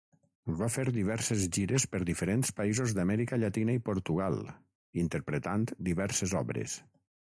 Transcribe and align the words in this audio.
Va 0.61 0.69
fer 0.75 0.85
diverses 0.95 1.43
gires 1.57 1.85
per 1.91 2.01
diferents 2.11 2.53
països 2.61 2.97
d'Amèrica 3.01 3.41
Llatina 3.45 3.79
i 3.81 3.85
Portugal, 3.91 4.43
interpretant 5.07 5.73
diverses 5.93 6.41
obres. 6.47 6.81